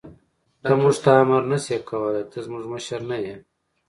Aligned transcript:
ته 0.63 0.71
موږ 0.81 0.95
ته 1.03 1.11
امر 1.21 1.41
نه 1.51 1.57
شې 1.63 1.77
کولای، 1.89 2.23
ته 2.31 2.37
زموږ 2.45 2.63
مشر 2.73 2.99
نه 3.11 3.17
یې. 3.25 3.35